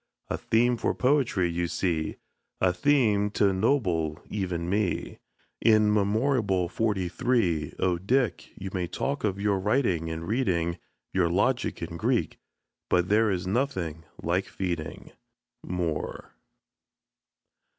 [0.29, 2.15] A theme for poetry, you see
[2.59, 5.19] A theme t' ennoble even me,
[5.63, 7.75] In memorable forty three.
[7.77, 8.49] Oh, Dick!
[8.55, 10.79] you may talk of your writing and reading,
[11.13, 12.39] Your logic and Greek,
[12.89, 15.11] but there is nothing like feeding.
[15.63, 16.33] MOORE.